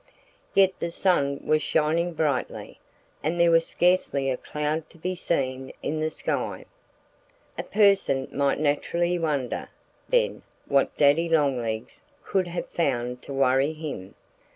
Yet 0.55 0.73
the 0.79 0.89
sun 0.89 1.41
was 1.45 1.61
shining 1.61 2.13
brightly. 2.13 2.79
And 3.21 3.39
there 3.39 3.51
was 3.51 3.67
scarcely 3.67 4.31
a 4.31 4.37
cloud 4.37 4.89
to 4.89 4.97
be 4.97 5.13
seen 5.13 5.73
in 5.83 5.99
the 5.99 6.09
sky. 6.09 6.65
A 7.55 7.61
person 7.61 8.27
might 8.31 8.57
naturally 8.57 9.19
wonder, 9.19 9.69
then, 10.09 10.41
what 10.67 10.97
Daddy 10.97 11.29
Longlegs 11.29 12.01
could 12.23 12.47
have 12.47 12.65
found 12.67 13.21
to 13.21 13.31
worry 13.31 13.73
him. 13.73 14.15